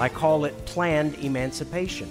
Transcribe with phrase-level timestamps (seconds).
[0.00, 2.10] I call it planned emancipation.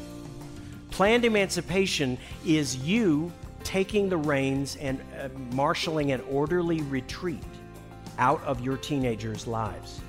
[0.90, 3.32] Planned emancipation is you
[3.64, 7.44] taking the reins and uh, marshaling an orderly retreat
[8.18, 10.00] out of your teenagers' lives.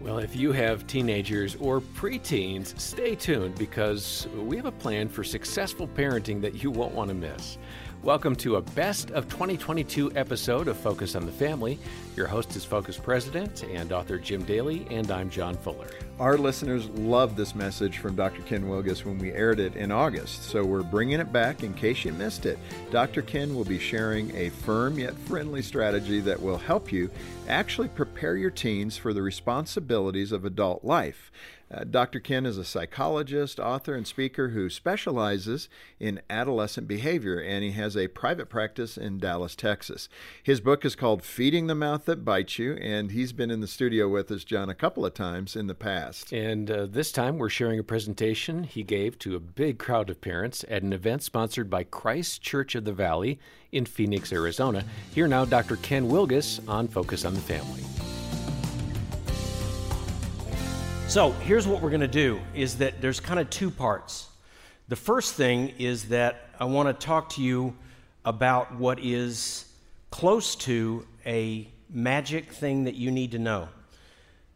[0.00, 5.24] Well, if you have teenagers or preteens, stay tuned because we have a plan for
[5.24, 7.58] successful parenting that you won't want to miss.
[8.04, 11.78] Welcome to a best of 2022 episode of Focus on the Family.
[12.16, 15.88] Your host is Focus President and author Jim Daly, and I'm John Fuller.
[16.20, 18.42] Our listeners loved this message from Dr.
[18.42, 22.04] Ken Wilgus when we aired it in August, so we're bringing it back in case
[22.04, 22.58] you missed it.
[22.90, 23.22] Dr.
[23.22, 27.10] Ken will be sharing a firm yet friendly strategy that will help you
[27.48, 31.32] actually prepare your teens for the responsibilities of adult life.
[31.74, 32.20] Uh, Dr.
[32.20, 37.96] Ken is a psychologist, author, and speaker who specializes in adolescent behavior, and he has
[37.96, 40.08] a private practice in Dallas, Texas.
[40.42, 43.66] His book is called Feeding the Mouth That Bites You, and he's been in the
[43.66, 46.32] studio with us, John, a couple of times in the past.
[46.32, 50.20] And uh, this time we're sharing a presentation he gave to a big crowd of
[50.20, 53.40] parents at an event sponsored by Christ Church of the Valley
[53.72, 54.84] in Phoenix, Arizona.
[55.12, 55.76] Here now, Dr.
[55.76, 57.82] Ken Wilgus on Focus on the Family.
[61.14, 64.28] So here's what we're going to do is that there's kind of two parts.
[64.88, 67.76] The first thing is that I want to talk to you
[68.24, 69.64] about what is
[70.10, 73.68] close to a magic thing that you need to know.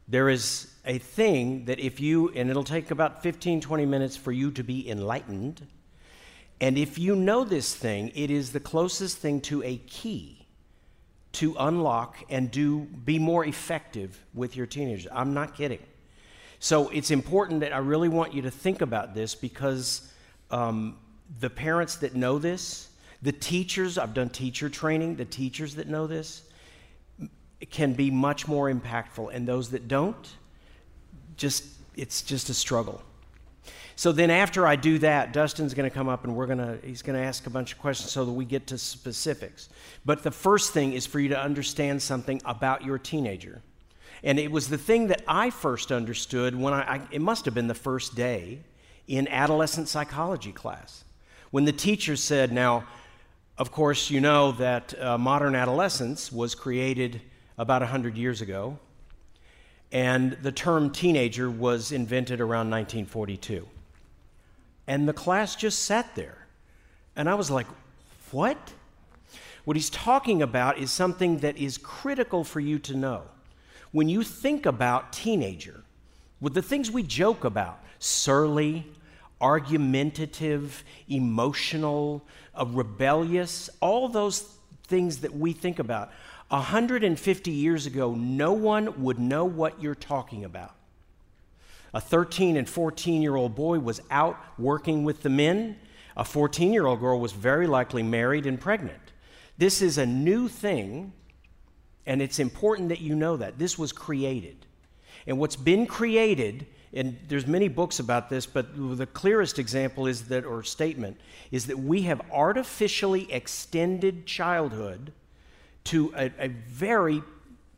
[0.09, 4.33] There is a thing that if you, and it'll take about 15, 20 minutes for
[4.33, 5.65] you to be enlightened.
[6.61, 10.45] And if you know this thing, it is the closest thing to a key
[11.35, 15.07] to unlock and do be more effective with your teenagers.
[15.13, 15.79] I'm not kidding.
[16.61, 20.13] So it's important that I really want you to think about this because
[20.51, 20.97] um,
[21.41, 22.89] the parents that know this,
[23.23, 26.43] the teachers, I've done teacher training, the teachers that know this
[27.71, 29.35] can be much more impactful.
[29.35, 30.29] And those that don't,
[31.37, 31.65] just
[31.97, 33.03] it's just a struggle.
[33.97, 36.79] So then after I do that, Dustin's going to come up and we're going to
[36.87, 39.69] he's going to ask a bunch of questions so that we get to specifics.
[40.05, 43.61] But the first thing is for you to understand something about your teenager.
[44.23, 47.55] And it was the thing that I first understood when I, I, it must have
[47.55, 48.61] been the first day
[49.07, 51.05] in adolescent psychology class.
[51.51, 52.85] When the teacher said, Now,
[53.57, 57.21] of course, you know that uh, modern adolescence was created
[57.57, 58.79] about 100 years ago,
[59.91, 63.67] and the term teenager was invented around 1942.
[64.87, 66.47] And the class just sat there.
[67.17, 67.67] And I was like,
[68.31, 68.59] What?
[69.65, 73.23] What he's talking about is something that is critical for you to know
[73.93, 75.83] when you think about teenager,
[76.41, 78.87] with the things we joke about, surly,
[79.41, 82.25] argumentative, emotional,
[82.59, 84.41] uh, rebellious, all those
[84.85, 86.11] things that we think about.
[86.49, 90.75] 150 years ago, no one would know what you're talking about.
[91.93, 95.77] A 13 and 14 year old boy was out working with the men.
[96.17, 99.13] A 14 year old girl was very likely married and pregnant.
[99.57, 101.13] This is a new thing
[102.09, 103.59] and it's important that you know that.
[103.59, 104.57] This was created.
[105.27, 110.23] And what's been created, and there's many books about this, but the clearest example is
[110.29, 111.19] that, or statement,
[111.53, 115.13] is that we have artificially extended childhood
[115.85, 117.23] to a, a very,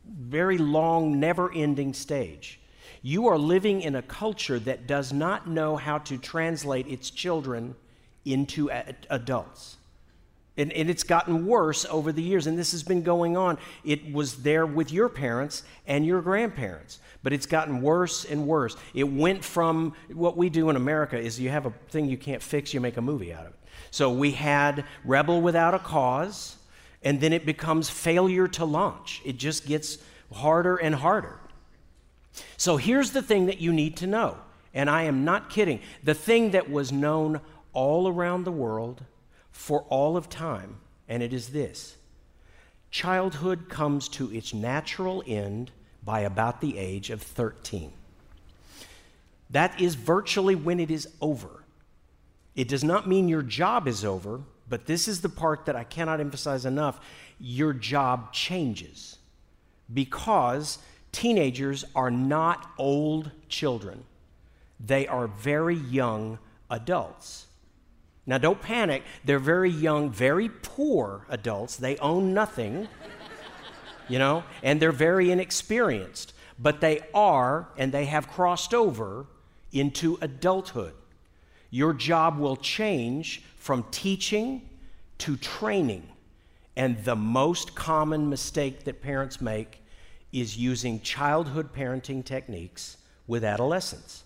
[0.05, 2.61] very long, never ending stage.
[3.01, 7.75] You are living in a culture that does not know how to translate its children
[8.23, 9.75] into a- adults.
[10.61, 13.57] And, and, it's gotten worse over the years, and this has been going on.
[13.83, 18.77] It was there with your parents and your grandparents, but it's gotten worse and worse.
[18.93, 22.43] It went from what we do in America is you have a thing you can't
[22.43, 23.59] fix, you make a movie out of it.
[23.89, 26.57] So we had Rebel Without a Cause,
[27.01, 29.21] and then it becomes failure to launch.
[29.25, 29.97] It just gets
[30.31, 31.39] harder and harder.
[32.57, 34.37] So here's the thing that you need to know,
[34.75, 35.79] and I am not kidding.
[36.03, 37.41] The thing that was known
[37.73, 39.03] all around the world
[39.51, 41.97] for all of time, and it is this
[42.91, 45.71] childhood comes to its natural end
[46.03, 47.91] by about the age of 13.
[49.49, 51.63] That is virtually when it is over.
[52.55, 55.83] It does not mean your job is over, but this is the part that I
[55.83, 56.99] cannot emphasize enough.
[57.39, 59.17] Your job changes
[59.93, 60.77] because
[61.11, 64.03] teenagers are not old children,
[64.79, 66.39] they are very young
[66.69, 67.47] adults.
[68.25, 69.03] Now, don't panic.
[69.25, 71.77] They're very young, very poor adults.
[71.77, 72.87] They own nothing,
[74.07, 76.33] you know, and they're very inexperienced.
[76.59, 79.25] But they are, and they have crossed over
[79.71, 80.93] into adulthood.
[81.71, 84.69] Your job will change from teaching
[85.19, 86.07] to training.
[86.75, 89.81] And the most common mistake that parents make
[90.31, 92.97] is using childhood parenting techniques
[93.27, 94.23] with adolescents.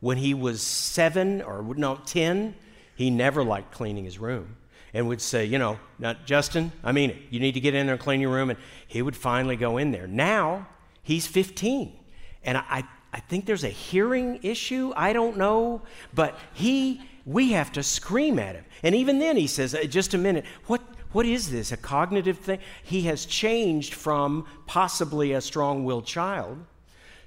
[0.00, 2.54] When he was seven or no, 10,
[2.94, 4.56] he never liked cleaning his room
[4.94, 7.16] and would say, you know, not Justin, I mean it.
[7.30, 8.50] You need to get in there and clean your room.
[8.50, 10.06] And he would finally go in there.
[10.06, 10.68] Now
[11.02, 11.92] he's 15.
[12.44, 14.92] And I, I think there's a hearing issue.
[14.96, 15.82] I don't know.
[16.12, 18.64] But he, we have to scream at him.
[18.82, 21.72] And even then he says, uh, just a minute, what, what is this?
[21.72, 22.58] A cognitive thing?
[22.82, 26.64] He has changed from possibly a strong willed child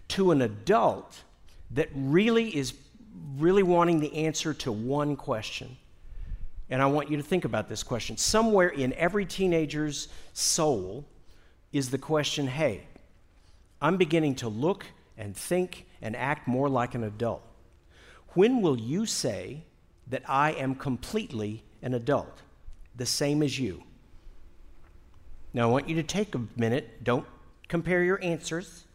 [0.10, 1.24] to an adult
[1.72, 2.74] that really is
[3.38, 5.78] really wanting the answer to one question
[6.70, 8.18] and I want you to think about this question.
[8.18, 11.06] Somewhere in every teenager's soul
[11.72, 12.88] is the question hey,
[13.82, 14.86] I'm beginning to look
[15.18, 17.44] and think and act more like an adult.
[18.30, 19.64] When will you say
[20.08, 22.42] that I am completely an adult,
[22.96, 23.84] the same as you?
[25.54, 27.04] Now, I want you to take a minute.
[27.04, 27.26] Don't
[27.70, 28.86] compare your answers.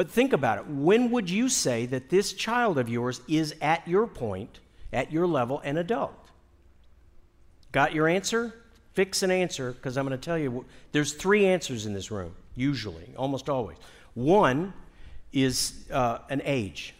[0.00, 0.66] But think about it.
[0.66, 4.60] When would you say that this child of yours is at your point?
[4.92, 6.30] at your level an adult.
[7.72, 8.54] Got your answer?
[8.94, 12.34] Fix an answer because I'm going to tell you there's three answers in this room,
[12.56, 13.76] usually, almost always.
[14.14, 14.72] One
[15.32, 16.94] is uh, an age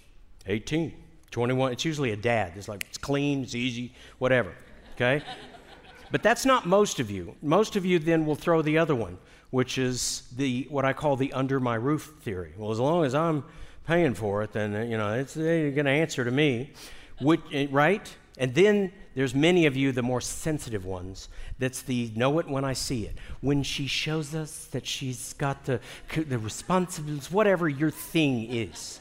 [0.47, 0.93] 18,
[1.31, 1.73] 21.
[1.73, 2.53] It's usually a dad.
[2.57, 4.53] It's like, it's clean, it's easy, whatever.
[4.95, 5.23] Okay?
[6.13, 7.35] but that's not most of you.
[7.43, 9.19] Most of you then will throw the other one,
[9.51, 12.53] which is the what I call the under my roof theory.
[12.57, 13.45] Well, as long as I'm
[13.87, 16.73] paying for it, then you know it's going to answer to me.
[17.21, 18.17] Which, eh, right?
[18.39, 21.29] And then there's many of you, the more sensitive ones.
[21.59, 23.17] That's the know it when I see it.
[23.43, 25.81] When she shows us that she's got the,
[26.15, 29.01] the responsibilities, whatever your thing is.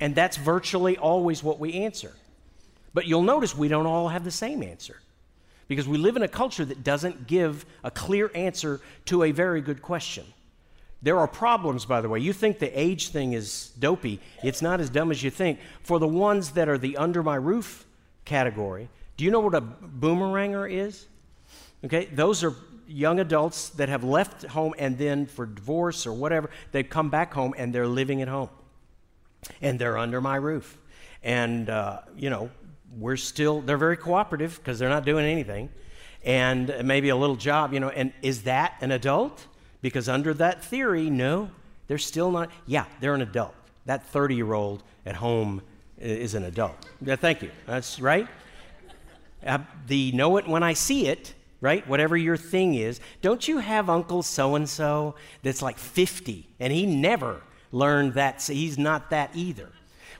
[0.00, 2.12] and that's virtually always what we answer.
[2.92, 5.00] But you'll notice we don't all have the same answer
[5.70, 9.60] because we live in a culture that doesn't give a clear answer to a very
[9.60, 10.24] good question.
[11.00, 12.18] There are problems, by the way.
[12.18, 14.18] You think the age thing is dopey.
[14.42, 15.60] It's not as dumb as you think.
[15.84, 17.86] For the ones that are the under my roof
[18.24, 21.06] category, do you know what a boomeranger is?
[21.84, 22.56] Okay, those are
[22.88, 27.32] young adults that have left home and then for divorce or whatever, they come back
[27.32, 28.50] home and they're living at home.
[29.62, 30.76] And they're under my roof.
[31.22, 32.50] And, uh, you know,
[32.98, 35.70] we're still, they're very cooperative because they're not doing anything.
[36.24, 39.46] And maybe a little job, you know, and is that an adult?
[39.80, 41.50] Because under that theory, no,
[41.86, 42.50] they're still not.
[42.66, 43.54] Yeah, they're an adult.
[43.86, 45.62] That 30 year old at home
[45.98, 46.76] is an adult.
[47.00, 47.50] Yeah, thank you.
[47.66, 48.28] That's right.
[49.44, 51.86] Uh, the know it when I see it, right?
[51.88, 53.00] Whatever your thing is.
[53.22, 57.40] Don't you have Uncle so and so that's like 50 and he never
[57.72, 58.42] learned that?
[58.42, 59.70] So he's not that either.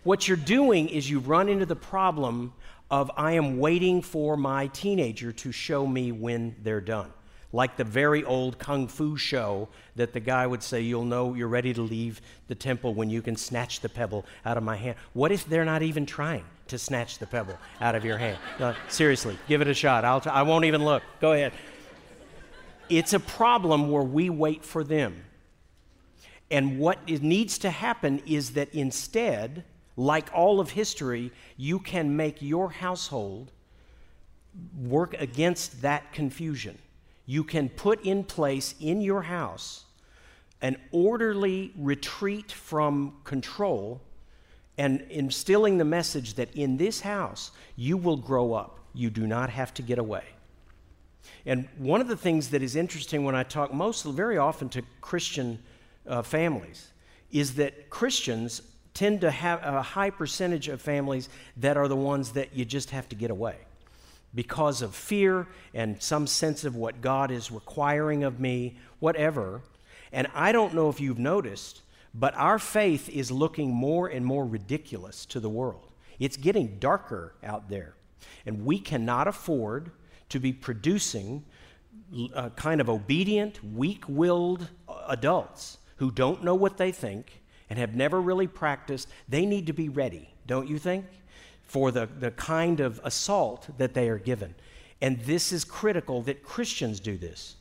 [0.02, 2.54] What you're doing is you run into the problem
[2.90, 7.12] of I am waiting for my teenager to show me when they're done
[7.52, 11.48] like the very old kung fu show that the guy would say, You'll know you're
[11.48, 14.96] ready to leave the temple when you can snatch the pebble out of my hand.
[15.12, 18.38] What if they're not even trying to snatch the pebble out of your hand?
[18.88, 20.04] Seriously, give it a shot.
[20.04, 21.02] I'll t- I won't even look.
[21.20, 21.52] Go ahead.
[22.88, 25.24] It's a problem where we wait for them.
[26.52, 29.64] And what needs to happen is that instead,
[30.00, 33.52] like all of history, you can make your household
[34.76, 36.76] work against that confusion
[37.30, 39.84] you can put in place in your house
[40.62, 44.00] an orderly retreat from control
[44.76, 48.80] and instilling the message that in this house you will grow up.
[48.94, 50.24] You do not have to get away.
[51.46, 54.82] And one of the things that is interesting when I talk most very often to
[55.00, 55.60] Christian
[56.08, 56.88] uh, families
[57.30, 58.60] is that Christians
[59.00, 62.90] tend to have a high percentage of families that are the ones that you just
[62.90, 63.56] have to get away
[64.34, 69.62] because of fear and some sense of what God is requiring of me, whatever.
[70.12, 71.80] And I don't know if you've noticed,
[72.12, 75.90] but our faith is looking more and more ridiculous to the world.
[76.18, 77.94] It's getting darker out there.
[78.44, 79.92] And we cannot afford
[80.28, 81.42] to be producing
[82.34, 84.68] uh, kind of obedient, weak willed
[85.08, 87.39] adults who don't know what they think
[87.70, 89.08] and have never really practiced.
[89.28, 91.06] They need to be ready, don't you think?
[91.70, 94.52] for the, the kind of assault that they are given.
[95.00, 97.54] And this is critical that Christians do this.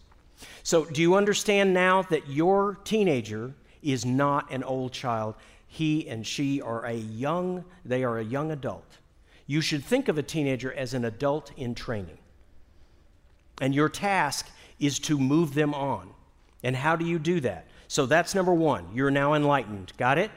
[0.63, 5.35] So, do you understand now that your teenager is not an old child?
[5.67, 8.97] He and she are a young, they are a young adult.
[9.45, 12.17] You should think of a teenager as an adult in training.
[13.61, 14.49] And your task
[14.79, 16.09] is to move them on.
[16.63, 17.67] And how do you do that?
[17.89, 18.91] So that's number 1.
[18.93, 19.93] You're now enlightened.
[19.97, 20.29] Got it?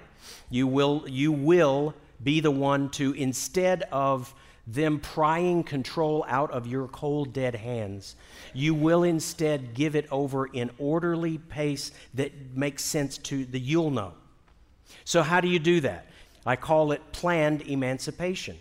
[0.49, 4.35] You will you will be the one to, instead of
[4.67, 8.17] them prying control out of your cold, dead hands,
[8.55, 13.91] you will instead give it over in orderly pace that makes sense to the you'll
[13.91, 14.15] know.
[15.05, 16.07] So, how do you do that?
[16.47, 18.57] I call it planned emancipation.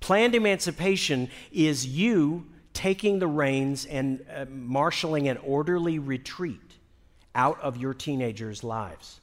[0.00, 2.44] Planned emancipation is you
[2.74, 6.60] taking the reins and uh, marshaling an orderly retreat
[7.34, 9.20] out of your teenagers' lives.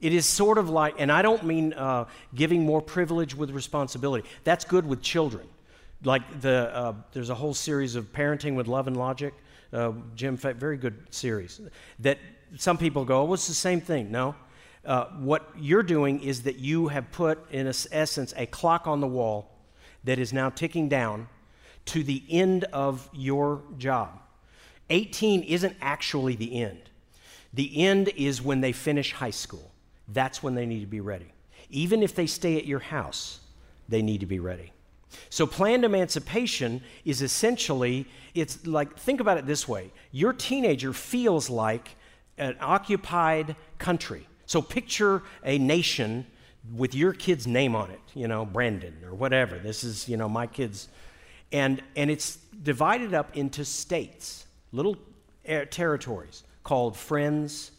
[0.00, 4.28] It is sort of like, and I don't mean uh, giving more privilege with responsibility.
[4.42, 5.46] That's good with children.
[6.04, 9.32] Like the, uh, there's a whole series of Parenting with Love and Logic.
[9.72, 11.60] Uh, Jim, very good series.
[12.00, 12.18] That
[12.56, 14.10] some people go, well, it's the same thing.
[14.10, 14.34] No.
[14.84, 19.06] Uh, what you're doing is that you have put, in essence, a clock on the
[19.06, 19.52] wall
[20.02, 21.28] that is now ticking down
[21.84, 24.20] to the end of your job.
[24.90, 26.90] 18 isn't actually the end.
[27.54, 29.70] The end is when they finish high school.
[30.08, 31.32] That's when they need to be ready.
[31.70, 33.40] Even if they stay at your house,
[33.88, 34.72] they need to be ready.
[35.28, 39.92] So planned emancipation is essentially it's like think about it this way.
[40.10, 41.96] Your teenager feels like
[42.38, 44.26] an occupied country.
[44.46, 46.26] So picture a nation
[46.74, 49.58] with your kid's name on it, you know, Brandon or whatever.
[49.58, 50.88] This is, you know, my kid's
[51.52, 54.96] and and it's divided up into states, little
[55.44, 57.72] eh, territories called friends,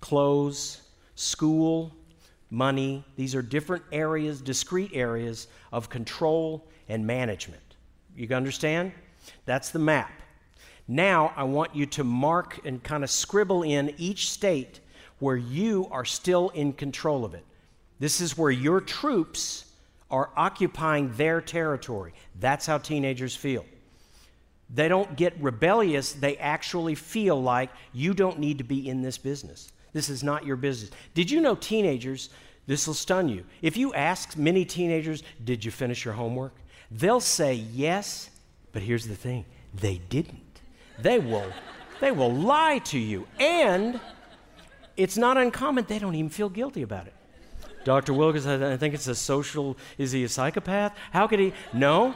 [0.00, 0.82] clothes,
[1.14, 1.94] school,
[2.50, 3.04] money.
[3.16, 7.62] These are different areas, discrete areas of control and management.
[8.16, 8.92] You understand?
[9.46, 10.12] That's the map.
[10.88, 14.80] Now, I want you to mark and kind of scribble in each state
[15.20, 17.44] where you are still in control of it.
[17.98, 19.64] This is where your troops
[20.10, 22.12] are occupying their territory.
[22.40, 23.64] That's how teenagers feel.
[24.74, 29.18] They don't get rebellious, they actually feel like you don't need to be in this
[29.18, 29.70] business.
[29.92, 30.90] This is not your business.
[31.12, 32.30] Did you know teenagers,
[32.66, 33.44] this will stun you.
[33.60, 36.54] If you ask many teenagers, Did you finish your homework?
[36.90, 38.30] They'll say yes,
[38.72, 40.60] but here's the thing they didn't.
[40.98, 41.52] They will,
[42.00, 43.26] they will lie to you.
[43.38, 44.00] And
[44.96, 47.14] it's not uncommon, they don't even feel guilty about it.
[47.84, 48.12] Dr.
[48.12, 50.96] Wilgus, I think it's a social, is he a psychopath?
[51.10, 51.52] How could he?
[51.72, 52.14] No.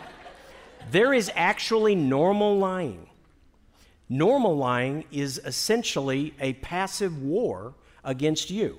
[0.90, 3.08] There is actually normal lying.
[4.08, 7.74] Normal lying is essentially a passive war
[8.04, 8.78] against you.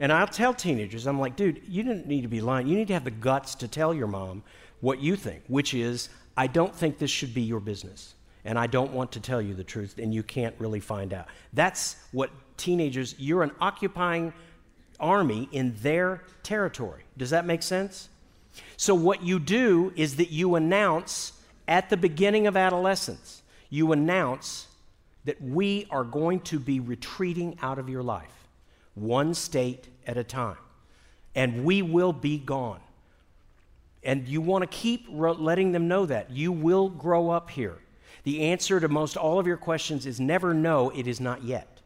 [0.00, 2.66] And I'll tell teenagers, I'm like, dude, you don't need to be lying.
[2.66, 4.42] You need to have the guts to tell your mom
[4.80, 8.14] what you think, which is, I don't think this should be your business.
[8.44, 11.26] And I don't want to tell you the truth, and you can't really find out.
[11.52, 14.32] That's what teenagers, you're an occupying
[15.00, 17.02] army in their territory.
[17.18, 18.08] Does that make sense?
[18.76, 21.32] So, what you do is that you announce
[21.66, 24.68] at the beginning of adolescence, you announce
[25.24, 28.48] that we are going to be retreating out of your life,
[28.94, 30.56] one state at a time,
[31.34, 32.80] and we will be gone.
[34.02, 36.30] And you want to keep letting them know that.
[36.30, 37.78] You will grow up here.
[38.22, 41.77] The answer to most all of your questions is never no, it is not yet.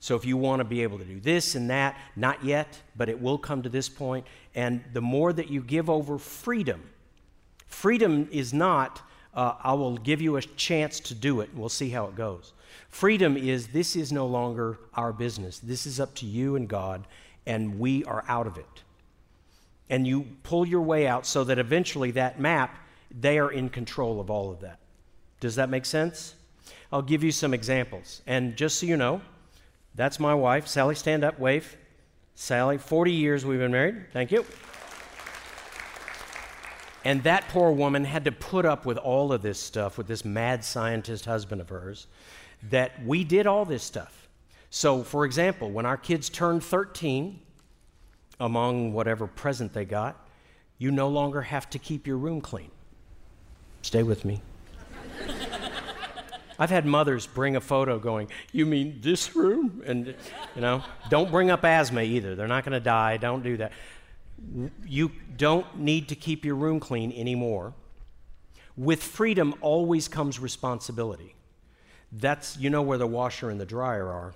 [0.00, 3.08] So if you want to be able to do this and that, not yet, but
[3.08, 4.26] it will come to this point.
[4.54, 6.82] And the more that you give over freedom,
[7.66, 9.02] freedom is not,
[9.34, 12.14] uh, I will give you a chance to do it, and we'll see how it
[12.14, 12.52] goes.
[12.88, 15.58] Freedom is, this is no longer our business.
[15.58, 17.06] This is up to you and God,
[17.46, 18.82] and we are out of it.
[19.90, 22.78] And you pull your way out so that eventually that map,
[23.10, 24.78] they are in control of all of that.
[25.40, 26.34] Does that make sense?
[26.92, 28.22] I'll give you some examples.
[28.26, 29.20] And just so you know,
[29.96, 30.68] that's my wife.
[30.68, 31.76] Sally, stand up, wave.
[32.34, 34.12] Sally, 40 years we've been married.
[34.12, 34.44] Thank you.
[37.04, 40.24] And that poor woman had to put up with all of this stuff with this
[40.24, 42.08] mad scientist husband of hers,
[42.70, 44.28] that we did all this stuff.
[44.70, 47.40] So, for example, when our kids turned 13,
[48.40, 50.28] among whatever present they got,
[50.78, 52.70] you no longer have to keep your room clean.
[53.82, 54.42] Stay with me.
[56.58, 59.82] I've had mothers bring a photo going, You mean this room?
[59.86, 60.14] And,
[60.54, 62.34] you know, don't bring up asthma either.
[62.34, 63.16] They're not going to die.
[63.16, 63.72] Don't do that.
[64.86, 67.74] You don't need to keep your room clean anymore.
[68.76, 71.34] With freedom always comes responsibility.
[72.12, 74.34] That's, you know, where the washer and the dryer are.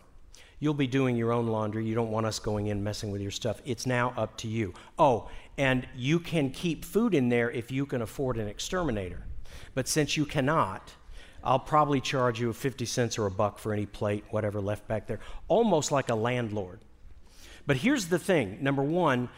[0.59, 1.87] You'll be doing your own laundry.
[1.87, 3.62] You don't want us going in messing with your stuff.
[3.65, 4.75] It's now up to you.
[4.99, 9.25] Oh, and you can keep food in there if you can afford an exterminator.
[9.75, 10.95] But since you cannot,
[11.42, 15.06] I'll probably charge you 50 cents or a buck for any plate, whatever left back
[15.06, 16.80] there, almost like a landlord.
[17.66, 19.28] But here's the thing number one,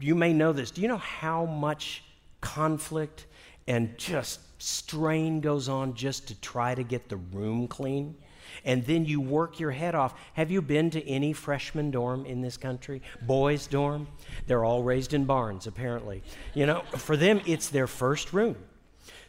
[0.00, 0.70] you may know this.
[0.70, 2.04] Do you know how much
[2.40, 3.26] conflict
[3.66, 8.16] and just strain goes on just to try to get the room clean?
[8.64, 10.14] And then you work your head off.
[10.34, 13.02] Have you been to any freshman dorm in this country?
[13.22, 14.06] Boys' dorm?
[14.46, 16.22] They're all raised in barns, apparently.
[16.54, 18.56] You know, for them, it's their first room.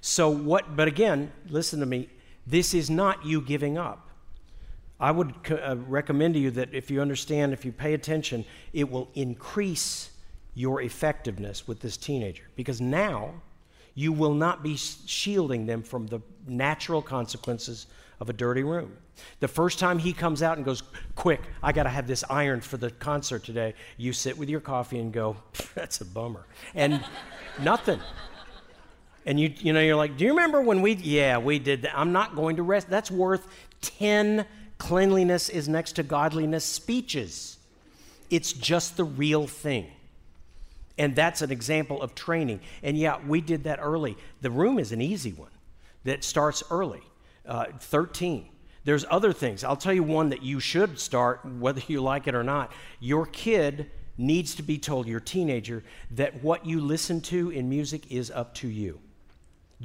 [0.08, 2.10] So, what, but again, listen to me,
[2.46, 4.12] this is not you giving up.
[5.00, 8.88] I would uh, recommend to you that if you understand, if you pay attention, it
[8.88, 10.12] will increase
[10.54, 13.34] your effectiveness with this teenager because now
[13.96, 17.88] you will not be shielding them from the natural consequences
[18.20, 18.96] of a dirty room.
[19.40, 20.84] The first time he comes out and goes,
[21.16, 24.62] Quick, I got to have this ironed for the concert today, you sit with your
[24.62, 25.38] coffee and go,
[25.74, 26.46] That's a bummer.
[26.76, 27.04] And
[27.60, 28.00] nothing.
[29.26, 31.98] And you, you know, you're like, Do you remember when we, yeah, we did that.
[31.98, 32.90] I'm not going to rest.
[32.90, 33.48] That's worth
[33.82, 34.46] 10
[34.78, 37.58] cleanliness is next to godliness speeches.
[38.30, 39.88] It's just the real thing.
[40.98, 42.62] And that's an example of training.
[42.82, 44.18] And yeah, we did that early.
[44.42, 45.50] The room is an easy one
[46.04, 47.02] that starts early,
[47.46, 48.48] uh, 13.
[48.86, 49.64] There's other things.
[49.64, 52.72] I'll tell you one that you should start, whether you like it or not.
[53.00, 58.12] Your kid needs to be told, your teenager, that what you listen to in music
[58.12, 59.00] is up to you.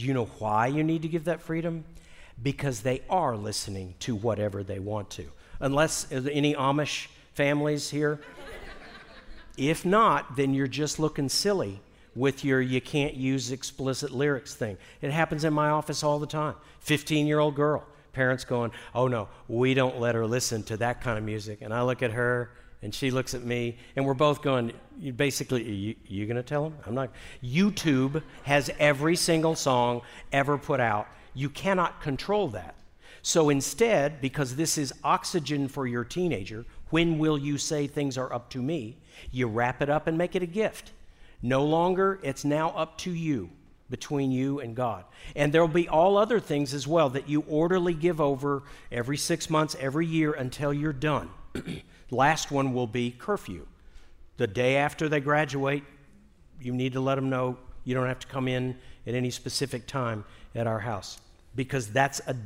[0.01, 1.85] Do you know why you need to give that freedom?
[2.43, 5.27] Because they are listening to whatever they want to.
[5.61, 8.19] Unless any Amish families here,
[9.59, 11.83] if not, then you're just looking silly
[12.17, 14.79] with your you can't use explicit lyrics thing.
[15.03, 16.55] It happens in my office all the time.
[16.79, 21.03] 15 year old girl, parents going, oh no, we don't let her listen to that
[21.03, 21.59] kind of music.
[21.61, 22.51] And I look at her
[22.83, 24.73] and she looks at me and we're both going,
[25.17, 26.79] basically, you, you going to tell them?
[26.87, 27.11] I'm not.
[27.43, 31.09] YouTube has every single song ever put out.
[31.35, 32.75] You cannot control that.
[33.23, 38.33] So instead, because this is oxygen for your teenager, when will you say things are
[38.33, 38.97] up to me?
[39.31, 40.93] You wrap it up and make it a gift.
[41.43, 43.51] No longer, it's now up to you,
[43.91, 45.05] between you and God.
[45.37, 49.17] And there will be all other things as well that you orderly give over every
[49.17, 51.29] six months, every year until you're done.
[52.11, 53.67] Last one will be curfew.
[54.37, 55.85] The day after they graduate,
[56.61, 58.77] you need to let them know you don't have to come in
[59.07, 60.25] at any specific time
[60.55, 61.21] at our house
[61.55, 62.37] because that's a,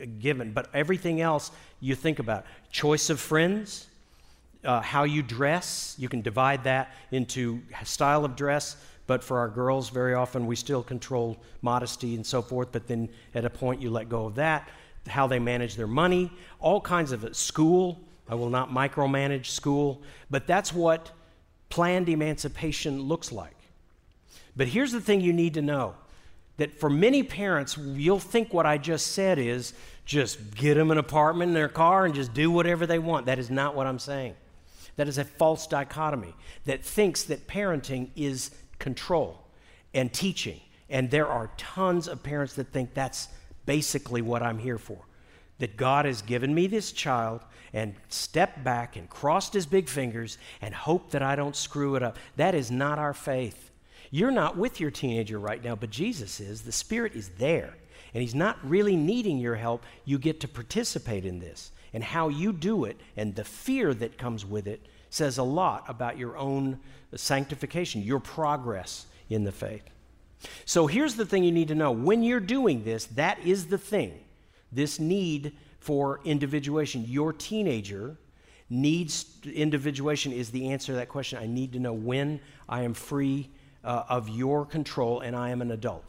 [0.00, 0.52] a given.
[0.52, 3.86] But everything else you think about choice of friends,
[4.64, 8.76] uh, how you dress, you can divide that into style of dress.
[9.06, 12.72] But for our girls, very often we still control modesty and so forth.
[12.72, 14.68] But then at a point, you let go of that.
[15.06, 17.34] How they manage their money, all kinds of it.
[17.34, 20.02] School, I will not micromanage school.
[20.30, 21.12] But that's what
[21.68, 23.56] planned emancipation looks like.
[24.56, 25.94] But here's the thing you need to know
[26.56, 29.72] that for many parents, you'll think what I just said is
[30.04, 33.26] just get them an apartment in their car and just do whatever they want.
[33.26, 34.34] That is not what I'm saying.
[34.96, 39.44] That is a false dichotomy that thinks that parenting is control
[39.94, 40.60] and teaching.
[40.90, 43.28] And there are tons of parents that think that's
[43.64, 44.98] basically what I'm here for.
[45.58, 47.40] That God has given me this child
[47.72, 52.02] and stepped back and crossed his big fingers and hoped that I don't screw it
[52.02, 52.16] up.
[52.36, 53.70] That is not our faith.
[54.10, 56.62] You're not with your teenager right now, but Jesus is.
[56.62, 57.74] The Spirit is there.
[58.14, 59.84] And He's not really needing your help.
[60.04, 64.18] You get to participate in this and how you do it and the fear that
[64.18, 66.78] comes with it says a lot about your own
[67.14, 69.84] sanctification, your progress in the faith.
[70.64, 73.78] So here's the thing you need to know when you're doing this, that is the
[73.78, 74.18] thing
[74.72, 77.04] this need for individuation.
[77.06, 78.16] Your teenager
[78.70, 81.38] needs individuation, is the answer to that question.
[81.38, 83.50] I need to know when I am free
[83.84, 86.04] uh, of your control and I am an adult.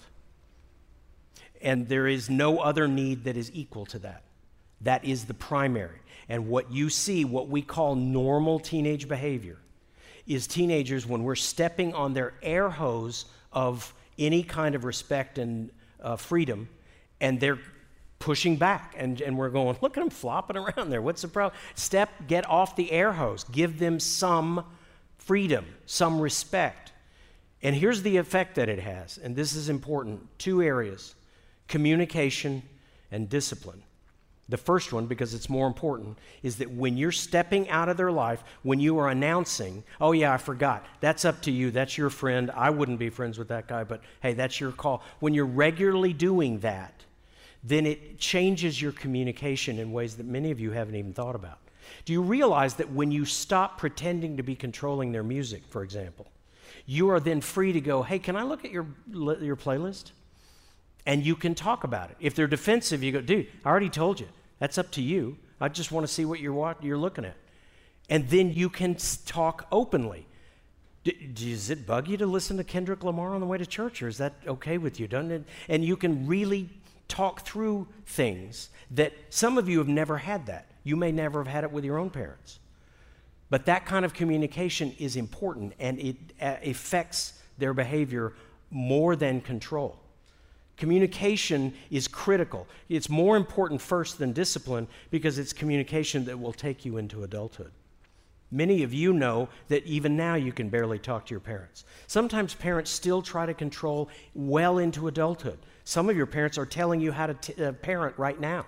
[1.61, 4.23] And there is no other need that is equal to that.
[4.81, 5.99] That is the primary.
[6.27, 9.57] And what you see, what we call normal teenage behavior,
[10.27, 15.71] is teenagers when we're stepping on their air hose of any kind of respect and
[16.01, 16.69] uh, freedom,
[17.19, 17.59] and they're
[18.19, 21.01] pushing back, and, and we're going, look at them flopping around there.
[21.01, 21.57] What's the problem?
[21.75, 23.45] Step, get off the air hose.
[23.45, 24.65] Give them some
[25.17, 26.91] freedom, some respect.
[27.61, 31.15] And here's the effect that it has, and this is important two areas
[31.67, 32.63] communication
[33.11, 33.83] and discipline.
[34.47, 38.11] The first one, because it's more important, is that when you're stepping out of their
[38.11, 42.09] life, when you are announcing, oh, yeah, I forgot, that's up to you, that's your
[42.09, 45.03] friend, I wouldn't be friends with that guy, but hey, that's your call.
[45.19, 47.05] When you're regularly doing that,
[47.63, 51.59] then it changes your communication in ways that many of you haven't even thought about.
[52.05, 56.27] Do you realize that when you stop pretending to be controlling their music, for example,
[56.85, 60.11] you are then free to go, hey, can I look at your, your playlist?
[61.05, 62.17] And you can talk about it.
[62.19, 64.27] If they're defensive, you go, dude, I already told you.
[64.59, 65.37] That's up to you.
[65.61, 67.35] I just want to see what you're, you're looking at.
[68.09, 68.95] And then you can
[69.25, 70.25] talk openly.
[71.03, 74.01] D- does it bug you to listen to Kendrick Lamar on the way to church,
[74.01, 75.07] or is that okay with you?
[75.07, 75.43] Doesn't it?
[75.67, 76.69] And you can really
[77.09, 80.71] talk through things that some of you have never had that.
[80.83, 82.59] You may never have had it with your own parents.
[83.49, 88.33] But that kind of communication is important and it uh, affects their behavior
[88.71, 89.99] more than control.
[90.77, 92.65] Communication is critical.
[92.87, 97.71] It's more important first than discipline because it's communication that will take you into adulthood.
[98.51, 101.83] Many of you know that even now you can barely talk to your parents.
[102.07, 105.59] Sometimes parents still try to control well into adulthood.
[105.89, 108.67] Some of your parents are telling you how to t- uh, parent right now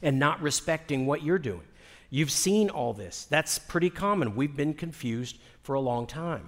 [0.00, 1.66] and not respecting what you're doing.
[2.08, 3.24] You've seen all this.
[3.24, 4.36] That's pretty common.
[4.36, 6.46] We've been confused for a long time.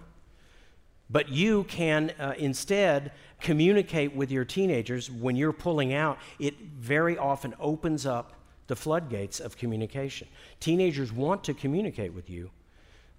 [1.11, 6.19] But you can uh, instead communicate with your teenagers when you're pulling out.
[6.39, 8.35] It very often opens up
[8.69, 10.29] the floodgates of communication.
[10.61, 12.51] Teenagers want to communicate with you,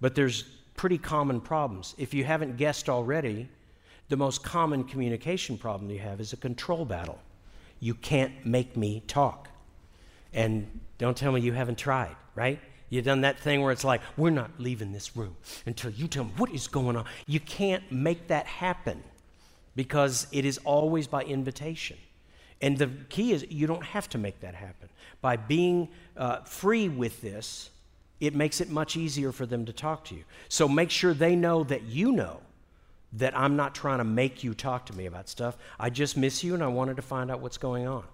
[0.00, 0.44] but there's
[0.76, 1.94] pretty common problems.
[1.98, 3.50] If you haven't guessed already,
[4.08, 7.18] the most common communication problem you have is a control battle.
[7.80, 9.48] You can't make me talk.
[10.32, 12.58] And don't tell me you haven't tried, right?
[12.90, 16.24] You've done that thing where it's like, we're not leaving this room until you tell
[16.24, 17.04] me what is going on.
[17.26, 19.02] You can't make that happen
[19.76, 21.98] because it is always by invitation.
[22.60, 24.88] And the key is you don't have to make that happen.
[25.20, 27.70] By being uh, free with this,
[28.20, 30.24] it makes it much easier for them to talk to you.
[30.48, 32.40] So make sure they know that you know
[33.14, 35.56] that I'm not trying to make you talk to me about stuff.
[35.78, 38.04] I just miss you and I wanted to find out what's going on.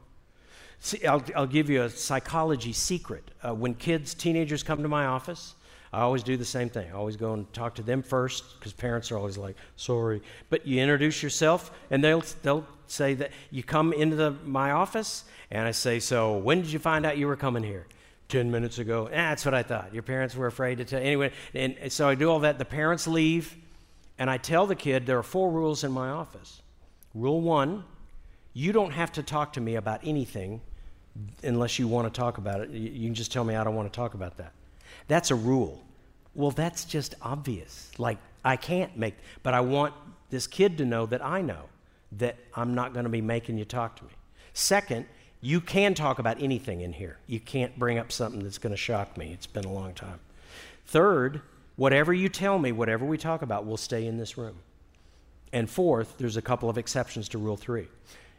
[0.80, 3.30] See, I'll, I'll give you a psychology secret.
[3.42, 5.54] Uh, when kids, teenagers come to my office,
[5.94, 6.90] I always do the same thing.
[6.90, 10.22] I always go and talk to them first because parents are always like, sorry.
[10.50, 15.24] But you introduce yourself, and they'll, they'll say that you come into the, my office,
[15.52, 17.86] and I say, So when did you find out you were coming here?
[18.28, 19.06] 10 minutes ago.
[19.06, 19.94] Eh, that's what I thought.
[19.94, 21.00] Your parents were afraid to tell.
[21.00, 22.58] Anyway, and so I do all that.
[22.58, 23.54] The parents leave,
[24.18, 26.62] and I tell the kid there are four rules in my office.
[27.14, 27.84] Rule one
[28.54, 30.60] you don't have to talk to me about anything
[31.42, 32.70] unless you want to talk about it.
[32.70, 34.52] You can just tell me I don't want to talk about that.
[35.08, 35.82] That's a rule.
[36.34, 37.90] Well, that's just obvious.
[37.98, 39.92] Like, I can't make, but I want
[40.30, 41.64] this kid to know that I know
[42.12, 44.10] that I'm not going to be making you talk to me.
[44.52, 45.06] Second,
[45.40, 47.18] you can talk about anything in here.
[47.26, 49.32] You can't bring up something that's going to shock me.
[49.32, 50.20] It's been a long time.
[50.86, 51.42] Third,
[51.76, 54.56] whatever you tell me, whatever we talk about, will stay in this room.
[55.52, 57.86] And fourth, there's a couple of exceptions to Rule 3.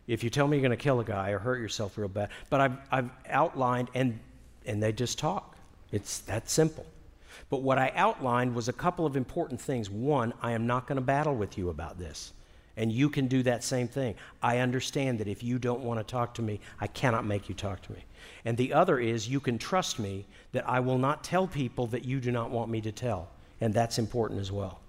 [0.08, 2.30] If you tell me you're going to kill a guy or hurt yourself real bad,
[2.50, 4.20] but I've, I've outlined, and,
[4.66, 5.56] and they just talk.
[5.92, 6.86] It's that simple.
[7.50, 9.90] But what I outlined was a couple of important things.
[9.90, 12.34] One, I am not going to battle with you about this.
[12.78, 14.16] And you can do that same thing.
[14.44, 17.56] I understand that if you don't want to talk to me, I cannot make you
[17.56, 18.04] talk to me.
[18.44, 22.06] And the other is you can trust me that I will not tell people that
[22.06, 23.30] you do not want me to tell.
[23.62, 24.80] And that's important as well.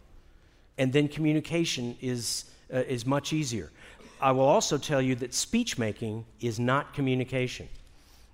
[0.78, 3.70] And then communication is, uh, is much easier.
[4.20, 7.68] I will also tell you that speech making is not communication.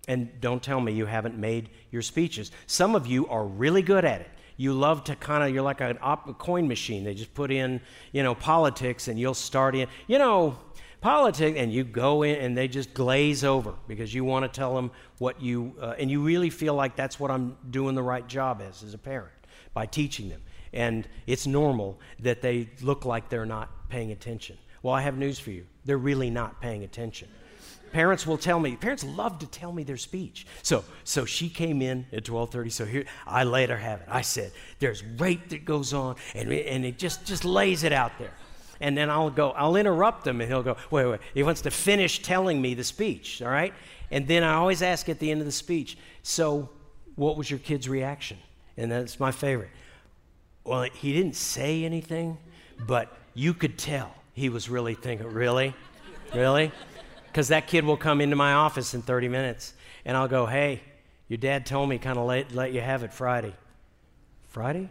[0.08, 2.50] And don't tell me you haven't made your speeches.
[2.66, 4.30] Some of you are really good at it.
[4.62, 7.02] You love to kind of, you're like an op- a coin machine.
[7.02, 7.80] They just put in,
[8.12, 10.56] you know, politics and you'll start in, you know,
[11.00, 14.72] politics, and you go in and they just glaze over because you want to tell
[14.76, 18.24] them what you, uh, and you really feel like that's what I'm doing the right
[18.28, 19.32] job as, as a parent,
[19.74, 20.42] by teaching them.
[20.72, 24.56] And it's normal that they look like they're not paying attention.
[24.84, 25.66] Well, I have news for you.
[25.84, 27.28] They're really not paying attention.
[27.92, 30.46] Parents will tell me, parents love to tell me their speech.
[30.62, 32.72] So, so she came in at 12:30.
[32.72, 34.08] So here I let her have it.
[34.08, 38.12] I said, there's rape that goes on, and, and it just, just lays it out
[38.18, 38.32] there.
[38.80, 41.20] And then I'll go, I'll interrupt him, and he'll go, wait, wait.
[41.34, 43.74] He wants to finish telling me the speech, all right?
[44.10, 46.68] And then I always ask at the end of the speech, so
[47.14, 48.38] what was your kid's reaction?
[48.76, 49.70] And that's my favorite.
[50.64, 52.38] Well, he didn't say anything,
[52.86, 55.74] but you could tell he was really thinking, really?
[56.34, 56.72] Really?
[57.32, 59.72] Because that kid will come into my office in 30 minutes
[60.04, 60.82] and I'll go, hey,
[61.28, 63.54] your dad told me kind of let, let you have it Friday.
[64.48, 64.90] Friday?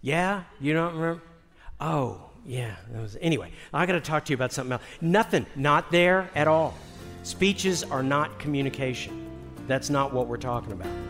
[0.00, 0.44] Yeah?
[0.58, 1.22] You don't remember?
[1.78, 2.76] Oh, yeah.
[2.92, 4.82] That Was, anyway, I got to talk to you about something else.
[5.02, 6.74] Nothing, not there at all.
[7.24, 9.28] Speeches are not communication.
[9.66, 11.05] That's not what we're talking about.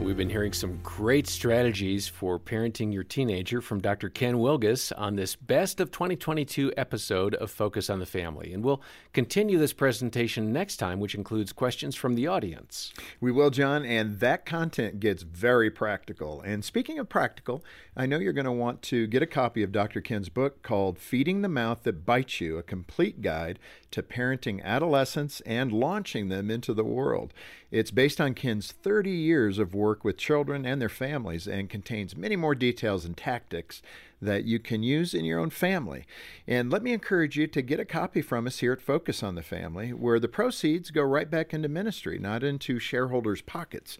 [0.00, 4.08] We've been hearing some great strategies for parenting your teenager from Dr.
[4.08, 8.54] Ken Wilgus on this Best of 2022 episode of Focus on the Family.
[8.54, 8.80] And we'll
[9.12, 12.94] continue this presentation next time, which includes questions from the audience.
[13.20, 16.40] We will, John, and that content gets very practical.
[16.40, 17.62] And speaking of practical,
[17.94, 20.00] I know you're going to want to get a copy of Dr.
[20.00, 23.58] Ken's book called Feeding the Mouth That Bites You, a complete guide
[23.90, 27.32] to parenting adolescents and launching them into the world.
[27.70, 32.16] It's based on Ken's 30 years of work with children and their families and contains
[32.16, 33.82] many more details and tactics
[34.22, 36.04] that you can use in your own family.
[36.46, 39.34] And let me encourage you to get a copy from us here at Focus on
[39.34, 43.98] the Family, where the proceeds go right back into ministry, not into shareholders' pockets.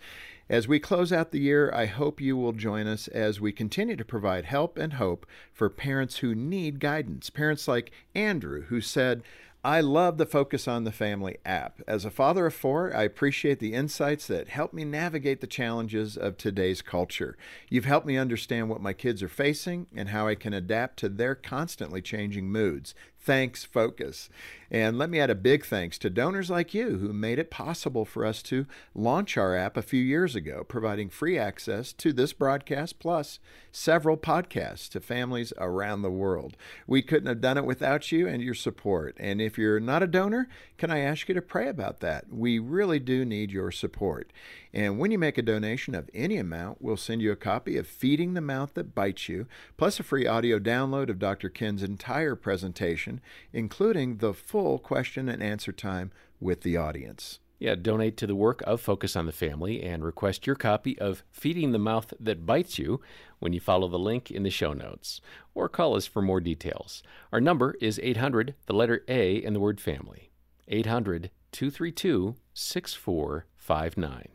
[0.49, 3.97] As we close out the year, I hope you will join us as we continue
[3.97, 7.31] to provide help and hope for parents who need guidance.
[7.31, 9.23] Parents like Andrew, who said,
[9.63, 11.83] I love the Focus on the Family app.
[11.87, 16.17] As a father of four, I appreciate the insights that help me navigate the challenges
[16.17, 17.37] of today's culture.
[17.69, 21.11] You've helped me understand what my kids are facing and how I can adapt to
[21.11, 22.95] their constantly changing moods.
[23.23, 24.31] Thanks, Focus.
[24.71, 28.05] And let me add a big thanks to donors like you who made it possible
[28.05, 32.33] for us to launch our app a few years ago, providing free access to this
[32.33, 33.41] broadcast plus
[33.73, 36.57] several podcasts to families around the world.
[36.87, 39.17] We couldn't have done it without you and your support.
[39.19, 42.27] And if you're not a donor, can I ask you to pray about that?
[42.33, 44.33] We really do need your support.
[44.73, 47.89] And when you make a donation of any amount, we'll send you a copy of
[47.89, 51.49] Feeding the Mouth That Bites You, plus a free audio download of Dr.
[51.49, 53.10] Ken's entire presentation,
[53.53, 57.39] including the full question and answer time with the audience.
[57.61, 61.25] Yeah, donate to the work of Focus on the Family and request your copy of
[61.31, 63.03] Feeding the Mouth That Bites You
[63.39, 65.21] when you follow the link in the show notes.
[65.55, 67.03] Or call us for more details.
[67.33, 70.31] Our number is 800, the letter A, and the word family.
[70.69, 74.29] 800 232 6459.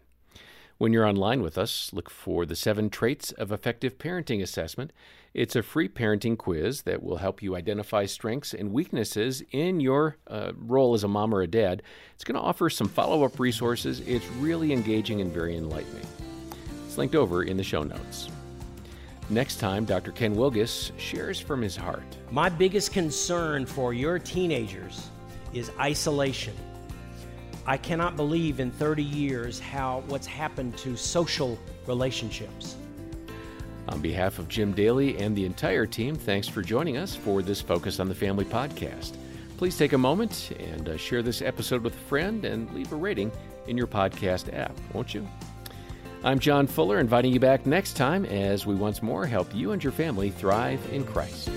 [0.78, 4.92] When you're online with us, look for the Seven Traits of Effective Parenting Assessment.
[5.36, 10.16] It's a free parenting quiz that will help you identify strengths and weaknesses in your
[10.28, 11.84] uh, role as a mom or a dad.
[12.14, 14.00] It's going to offer some follow up resources.
[14.08, 16.08] It's really engaging and very enlightening.
[16.86, 18.30] It's linked over in the show notes.
[19.30, 20.14] Next time, Dr.
[20.14, 22.16] Ken Wilgus shares from his heart.
[22.32, 25.10] My biggest concern for your teenagers
[25.52, 26.56] is isolation.
[27.66, 32.78] I cannot believe in 30 years how what's happened to social relationships.
[33.90, 37.62] On behalf of Jim Daly and the entire team, thanks for joining us for this
[37.62, 39.16] Focus on the Family podcast.
[39.58, 42.96] Please take a moment and uh, share this episode with a friend and leave a
[42.96, 43.32] rating
[43.68, 45.28] in your podcast app, won't you?
[46.24, 49.84] I'm John Fuller, inviting you back next time as we once more help you and
[49.84, 51.50] your family thrive in Christ.